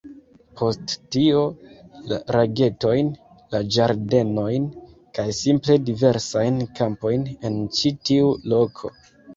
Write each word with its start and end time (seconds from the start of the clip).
Post 0.59 0.93
tio, 1.15 1.43
la 2.13 2.17
lagetojn, 2.37 3.11
la 3.57 3.61
ĝardenojn, 3.77 4.67
kaj 5.19 5.29
simple 5.43 5.77
diversajn 5.93 6.61
kampojn 6.83 7.33
en 7.37 7.63
ĉi 7.79 7.95
tiu 8.11 8.37
loko. 8.55 8.95